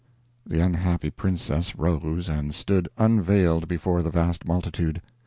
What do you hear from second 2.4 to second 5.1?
stood unveiled before the vast multitude.